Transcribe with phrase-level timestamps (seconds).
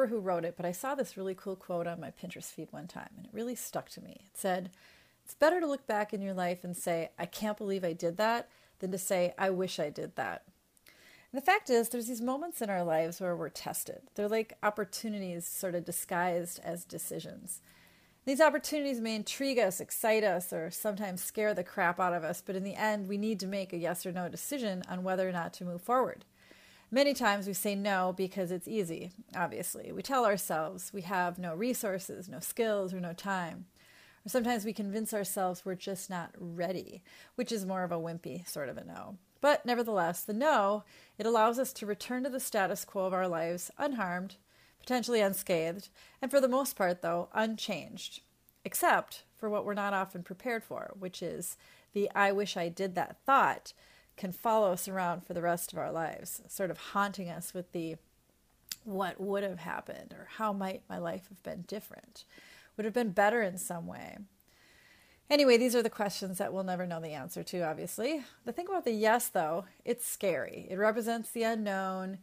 [0.00, 2.68] remember who wrote it, but I saw this really cool quote on my Pinterest feed
[2.70, 4.22] one time, and it really stuck to me.
[4.24, 4.70] It said,
[5.24, 8.16] It's better to look back in your life and say, I can't believe I did
[8.16, 8.48] that,
[8.78, 10.44] than to say, I wish I did that.
[11.32, 14.00] And the fact is, there's these moments in our lives where we're tested.
[14.14, 17.60] They're like opportunities sort of disguised as decisions.
[18.24, 22.42] These opportunities may intrigue us, excite us, or sometimes scare the crap out of us,
[22.44, 25.28] but in the end, we need to make a yes or no decision on whether
[25.28, 26.24] or not to move forward.
[26.92, 29.92] Many times we say no because it's easy, obviously.
[29.92, 33.66] We tell ourselves we have no resources, no skills, or no time.
[34.26, 37.02] Or sometimes we convince ourselves we're just not ready,
[37.36, 39.18] which is more of a wimpy sort of a no.
[39.40, 40.82] But nevertheless, the no,
[41.16, 44.36] it allows us to return to the status quo of our lives unharmed,
[44.80, 48.22] potentially unscathed, and for the most part, though, unchanged,
[48.64, 51.56] except for what we're not often prepared for, which is
[51.92, 53.72] the I wish I did that thought
[54.20, 57.72] can follow us around for the rest of our lives, sort of haunting us with
[57.72, 57.96] the
[58.84, 62.24] what would have happened or how might my life have been different?
[62.76, 64.18] Would have been better in some way.
[65.30, 68.22] Anyway, these are the questions that we'll never know the answer to, obviously.
[68.44, 70.66] The thing about the yes, though, it's scary.
[70.68, 72.18] It represents the unknown,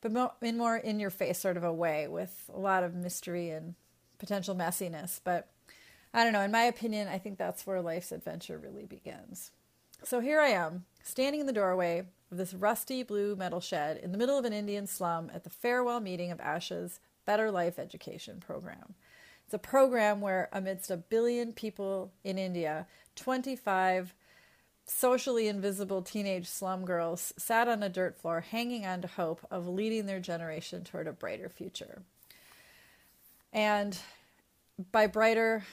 [0.00, 3.50] but in more in your face sort of a way with a lot of mystery
[3.50, 3.74] and
[4.18, 5.20] potential messiness.
[5.22, 5.50] But
[6.14, 6.40] I don't know.
[6.40, 9.50] In my opinion, I think that's where life's adventure really begins.
[10.04, 14.12] So here I am, standing in the doorway of this rusty blue metal shed in
[14.12, 18.38] the middle of an Indian slum at the farewell meeting of ASHA's Better Life Education
[18.38, 18.96] program.
[19.46, 24.12] It's a program where, amidst a billion people in India, 25
[24.84, 29.66] socially invisible teenage slum girls sat on a dirt floor hanging on to hope of
[29.66, 32.02] leading their generation toward a brighter future.
[33.54, 33.98] And
[34.92, 35.64] by brighter,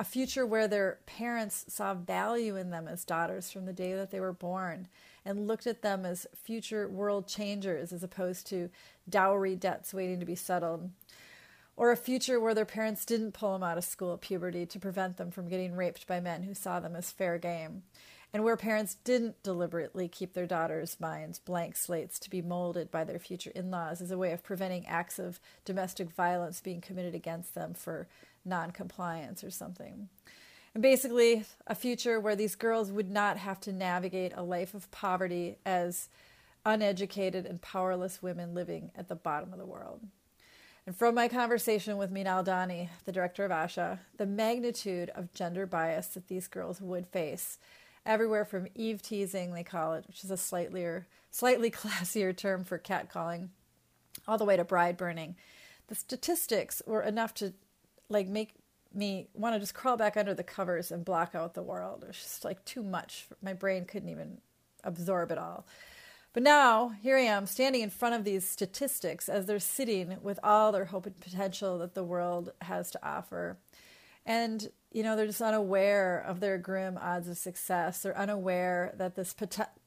[0.00, 4.10] a future where their parents saw value in them as daughters from the day that
[4.10, 4.88] they were born
[5.26, 8.70] and looked at them as future world changers as opposed to
[9.10, 10.88] dowry debts waiting to be settled.
[11.76, 14.78] Or a future where their parents didn't pull them out of school at puberty to
[14.78, 17.82] prevent them from getting raped by men who saw them as fair game
[18.32, 23.04] and where parents didn't deliberately keep their daughters' minds blank slates to be molded by
[23.04, 27.14] their future in laws as a way of preventing acts of domestic violence being committed
[27.14, 28.06] against them for
[28.44, 30.08] non compliance or something.
[30.74, 34.90] And basically, a future where these girls would not have to navigate a life of
[34.92, 36.08] poverty as
[36.64, 40.00] uneducated and powerless women living at the bottom of the world.
[40.86, 45.66] And from my conversation with Meenal Dani, the director of ASHA, the magnitude of gender
[45.66, 47.58] bias that these girls would face
[48.06, 50.86] everywhere from Eve teasing, they call it, which is a slightly,
[51.30, 53.48] slightly classier term for catcalling,
[54.26, 55.36] all the way to bride burning.
[55.88, 57.52] The statistics were enough to
[58.08, 58.54] like make
[58.92, 62.02] me want to just crawl back under the covers and block out the world.
[62.02, 63.26] It was just like too much.
[63.42, 64.38] My brain couldn't even
[64.84, 65.66] absorb it all.
[66.32, 70.38] But now, here I am standing in front of these statistics as they're sitting with
[70.44, 73.58] all their hope and potential that the world has to offer.
[74.26, 78.02] And you know, they're just unaware of their grim odds of success.
[78.02, 79.34] They're unaware that this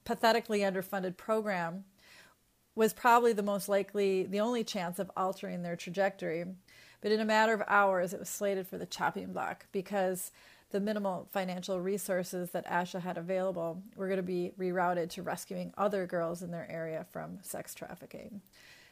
[0.06, 1.84] pathetically underfunded program
[2.76, 6.46] was probably the most likely, the only chance of altering their trajectory.
[7.02, 10.32] But in a matter of hours, it was slated for the chopping block because
[10.72, 15.74] the minimal financial resources that ASHA had available were going to be rerouted to rescuing
[15.78, 18.42] other girls in their area from sex trafficking.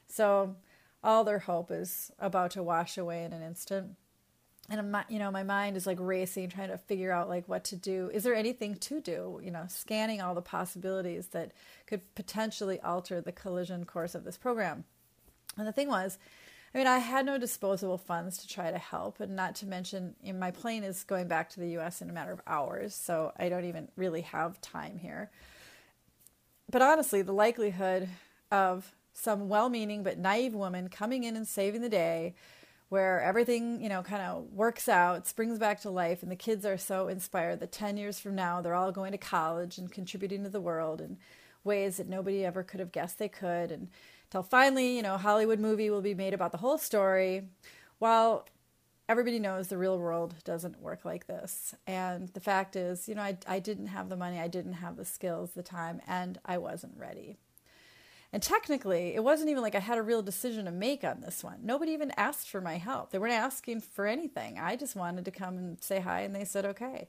[0.07, 0.57] So
[1.03, 3.95] all their hope is about to wash away in an instant
[4.71, 7.65] and I'm, you know, my mind is like racing, trying to figure out like what
[7.65, 8.09] to do.
[8.13, 9.39] Is there anything to do?
[9.43, 11.51] You know, scanning all the possibilities that
[11.85, 14.85] could potentially alter the collision course of this program.
[15.57, 16.17] And the thing was,
[16.73, 20.15] I mean, I had no disposable funds to try to help, and not to mention,
[20.23, 22.01] in my plane is going back to the U.S.
[22.01, 25.29] in a matter of hours, so I don't even really have time here.
[26.71, 28.07] But honestly, the likelihood
[28.49, 32.35] of some well-meaning but naive woman coming in and saving the day
[32.91, 36.65] where everything, you know, kind of works out, springs back to life, and the kids
[36.65, 40.43] are so inspired that 10 years from now they're all going to college and contributing
[40.43, 41.17] to the world in
[41.63, 43.71] ways that nobody ever could have guessed they could.
[43.71, 43.87] And
[44.25, 47.43] until finally, you know, Hollywood movie will be made about the whole story.
[47.99, 48.45] While
[49.07, 51.73] everybody knows the real world doesn't work like this.
[51.87, 54.97] And the fact is, you know, I, I didn't have the money, I didn't have
[54.97, 57.37] the skills, the time, and I wasn't ready.
[58.33, 61.43] And technically, it wasn't even like I had a real decision to make on this
[61.43, 61.59] one.
[61.63, 63.11] Nobody even asked for my help.
[63.11, 64.57] They weren't asking for anything.
[64.57, 67.07] I just wanted to come and say hi, and they said okay.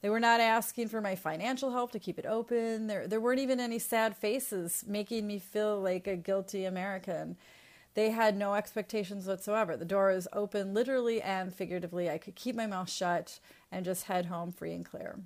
[0.00, 2.88] They were not asking for my financial help to keep it open.
[2.88, 7.36] There, there weren't even any sad faces making me feel like a guilty American.
[7.94, 9.76] They had no expectations whatsoever.
[9.76, 12.10] The door was open literally and figuratively.
[12.10, 13.38] I could keep my mouth shut
[13.70, 15.20] and just head home free and clear.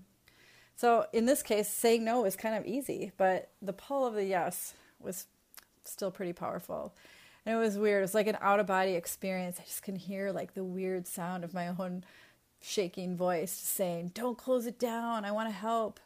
[0.76, 4.26] So, in this case, saying no was kind of easy, but the pull of the
[4.26, 5.26] yes was
[5.88, 6.94] still pretty powerful.
[7.46, 7.98] And it was weird.
[7.98, 9.58] It was like an out of body experience.
[9.60, 12.04] I just can hear like the weird sound of my own
[12.60, 15.24] shaking voice saying, Don't close it down.
[15.24, 16.00] I want to help.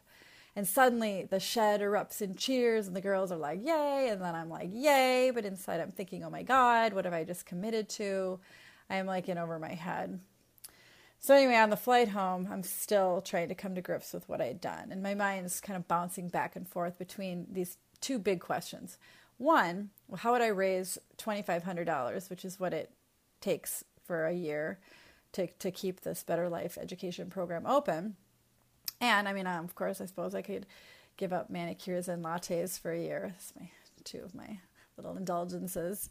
[0.55, 4.09] And suddenly the shed erupts in cheers, and the girls are like, Yay.
[4.09, 5.31] And then I'm like, Yay.
[5.33, 8.39] But inside I'm thinking, Oh my God, what have I just committed to?
[8.89, 10.19] I'm like in over my head.
[11.19, 14.41] So, anyway, on the flight home, I'm still trying to come to grips with what
[14.41, 14.91] I had done.
[14.91, 18.97] And my mind is kind of bouncing back and forth between these two big questions.
[19.43, 22.91] One, how would I raise $2,500, which is what it
[23.41, 24.79] takes for a year
[25.33, 28.15] to, to keep this Better Life education program open?
[29.01, 30.65] And I mean, of course, I suppose I could
[31.17, 33.33] give up manicures and lattes for a year.
[33.33, 33.69] That's my
[34.05, 34.59] two of my
[34.95, 36.09] little indulgences.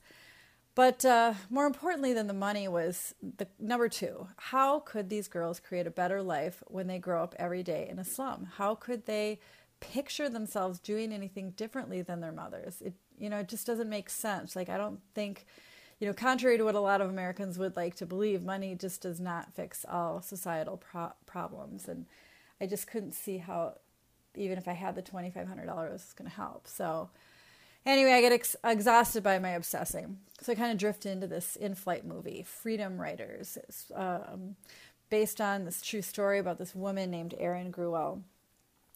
[0.74, 4.28] But uh, more importantly than the money was the number two.
[4.36, 7.98] How could these girls create a better life when they grow up every day in
[7.98, 8.48] a slum?
[8.56, 9.40] How could they
[9.92, 12.80] picture themselves doing anything differently than their mothers?
[12.80, 14.56] It you know it just doesn't make sense.
[14.56, 15.46] Like I don't think
[16.02, 19.02] you know, contrary to what a lot of Americans would like to believe, money just
[19.02, 21.86] does not fix all societal pro- problems.
[21.86, 22.06] And
[22.60, 23.74] I just couldn't see how,
[24.34, 26.66] even if I had the $2,500, was going to help.
[26.66, 27.10] So,
[27.86, 30.18] anyway, I get ex- exhausted by my obsessing.
[30.40, 33.56] So I kind of drift into this in flight movie, Freedom Writers.
[33.62, 34.56] It's um,
[35.08, 38.22] based on this true story about this woman named Erin Gruwell.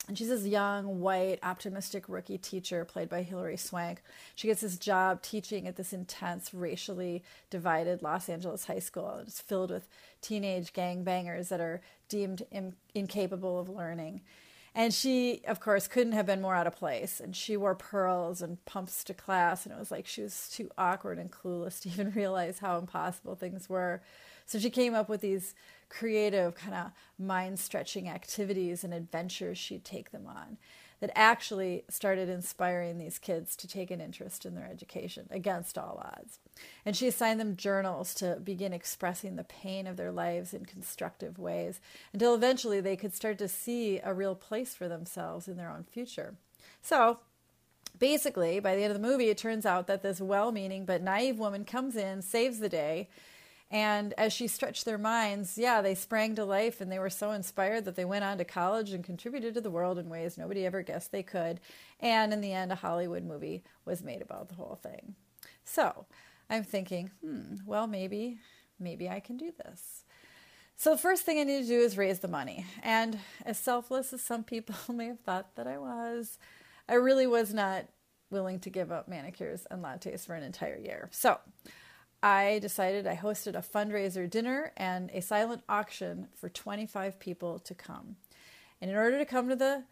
[0.08, 4.02] And she's this young, white, optimistic rookie teacher played by Hilary Swank.
[4.36, 9.20] She gets this job teaching at this intense, racially divided Los Angeles high school.
[9.26, 9.88] It's filled with
[10.20, 14.20] teenage gangbangers that are deemed in- incapable of learning.
[14.76, 17.18] And she, of course, couldn't have been more out of place.
[17.18, 19.64] And she wore pearls and pumps to class.
[19.64, 23.34] And it was like she was too awkward and clueless to even realize how impossible
[23.34, 24.02] things were.
[24.44, 25.54] So she came up with these
[25.88, 30.58] creative, kind of mind stretching activities and adventures she'd take them on
[31.00, 36.02] that actually started inspiring these kids to take an interest in their education against all
[36.02, 36.38] odds.
[36.86, 41.38] And she assigned them journals to begin expressing the pain of their lives in constructive
[41.38, 41.80] ways
[42.12, 45.84] until eventually they could start to see a real place for themselves in their own
[45.84, 46.34] future.
[46.80, 47.18] So,
[47.98, 51.02] basically, by the end of the movie, it turns out that this well meaning but
[51.02, 53.10] naive woman comes in, saves the day,
[53.70, 57.32] and as she stretched their minds, yeah, they sprang to life and they were so
[57.32, 60.64] inspired that they went on to college and contributed to the world in ways nobody
[60.64, 61.58] ever guessed they could.
[61.98, 65.16] And in the end, a Hollywood movie was made about the whole thing.
[65.64, 66.06] So
[66.48, 68.38] I'm thinking, hmm, well, maybe,
[68.78, 70.04] maybe I can do this.
[70.76, 72.66] So the first thing I need to do is raise the money.
[72.82, 76.38] And as selfless as some people may have thought that I was,
[76.88, 77.86] I really was not
[78.30, 81.08] willing to give up manicures and lattes for an entire year.
[81.12, 81.38] So
[82.22, 87.74] I decided I hosted a fundraiser dinner and a silent auction for 25 people to
[87.74, 88.16] come.
[88.80, 89.84] And in order to come to the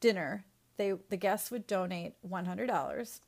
[0.00, 0.44] dinner,
[0.76, 3.20] they the guests would donate $100.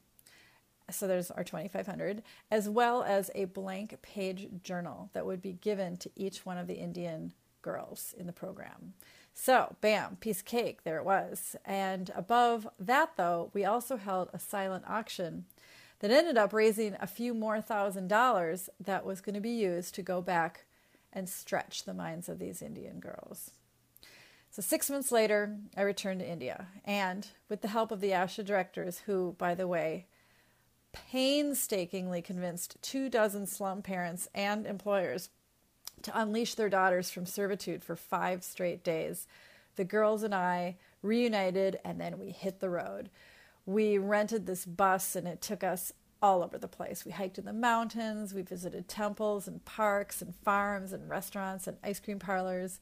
[0.90, 5.96] So there's our 2,500, as well as a blank page journal that would be given
[5.98, 7.32] to each one of the Indian
[7.62, 8.94] girls in the program.
[9.32, 11.54] So, bam, piece of cake, there it was.
[11.64, 15.44] And above that though, we also held a silent auction
[16.00, 19.94] that ended up raising a few more thousand dollars that was going to be used
[19.94, 20.64] to go back
[21.12, 23.52] and stretch the minds of these Indian girls.
[24.50, 28.44] So, six months later, I returned to India, and with the help of the ASHA
[28.44, 30.06] directors, who, by the way,
[30.92, 35.28] painstakingly convinced two dozen slum parents and employers
[36.02, 39.28] to unleash their daughters from servitude for five straight days,
[39.76, 43.10] the girls and I reunited, and then we hit the road
[43.66, 47.04] we rented this bus and it took us all over the place.
[47.04, 51.78] We hiked in the mountains, we visited temples and parks and farms and restaurants and
[51.82, 52.78] ice cream parlors,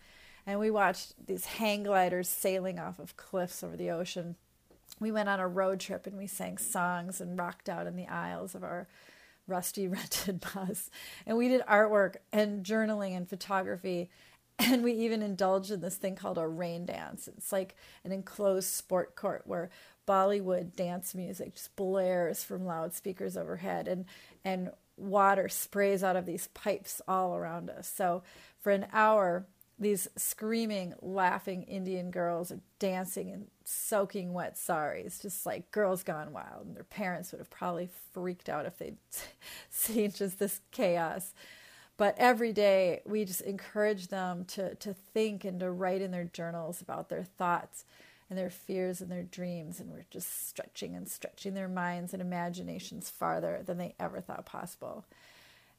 [0.47, 4.37] and we watched these hang gliders sailing off of cliffs over the ocean.
[4.99, 8.07] We went on a road trip and we sang songs and rocked out in the
[8.07, 8.89] aisles of our
[9.47, 10.91] rusty rented bus.
[11.27, 14.11] And we did artwork and journaling and photography.
[14.61, 17.29] And we even indulged in this thing called a rain dance.
[17.29, 19.71] It's like an enclosed sport court where
[20.09, 24.07] Bollywood dance music just blares from loudspeakers overhead and
[24.45, 27.87] and water sprays out of these pipes all around us.
[27.95, 28.23] So
[28.59, 29.47] for an hour
[29.81, 36.33] these screaming, laughing Indian girls are dancing in soaking wet saris, just like girls gone
[36.33, 36.67] wild.
[36.67, 38.97] And their parents would have probably freaked out if they'd
[39.71, 41.33] seen just this chaos.
[41.97, 46.25] But every day we just encourage them to, to think and to write in their
[46.25, 47.85] journals about their thoughts
[48.29, 49.81] and their fears and their dreams.
[49.81, 54.47] And we're just stretching and stretching their minds and imaginations farther than they ever thought
[54.47, 55.05] possible.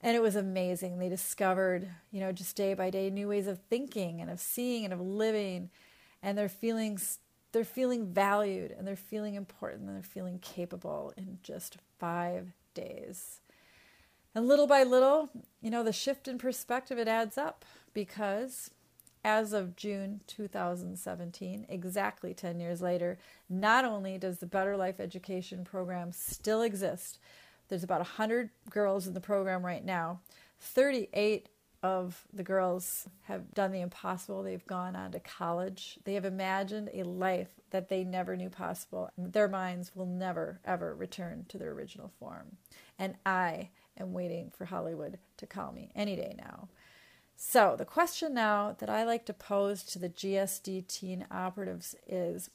[0.01, 0.97] And it was amazing.
[0.97, 4.85] They discovered, you know, just day by day, new ways of thinking and of seeing
[4.85, 5.69] and of living.
[6.23, 7.19] And their feelings,
[7.51, 13.41] they're feeling valued and they're feeling important and they're feeling capable in just five days.
[14.35, 15.29] And little by little,
[15.61, 18.71] you know, the shift in perspective, it adds up because
[19.23, 23.17] as of June 2017, exactly 10 years later,
[23.49, 27.19] not only does the Better Life Education Program still exist,
[27.67, 30.19] there's about 100 girls in the program right now.
[30.59, 31.49] 38
[31.81, 34.43] of the girls have done the impossible.
[34.43, 35.97] They've gone on to college.
[36.03, 39.09] They have imagined a life that they never knew possible.
[39.17, 42.57] Their minds will never, ever return to their original form.
[42.97, 46.67] And I am waiting for Hollywood to call me any day now.
[47.41, 52.49] So, the question now that I like to pose to the GSD teen operatives is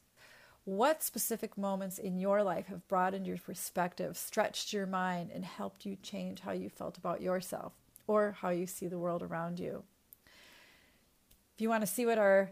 [0.64, 5.86] what specific moments in your life have broadened your perspective, stretched your mind, and helped
[5.86, 7.72] you change how you felt about yourself
[8.06, 9.84] or how you see the world around you?
[10.26, 12.50] If you want to see what our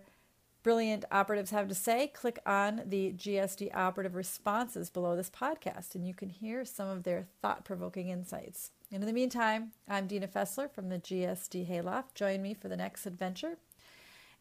[0.63, 6.07] brilliant operatives have to say, click on the GSD operative responses below this podcast, and
[6.07, 8.71] you can hear some of their thought provoking insights.
[8.93, 12.15] And in the meantime, I'm Dina Fessler from the GSD Hayloft.
[12.15, 13.57] Join me for the next adventure.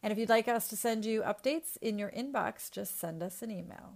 [0.02, 3.42] And if you'd like us to send you updates in your inbox, just send us
[3.42, 3.94] an email.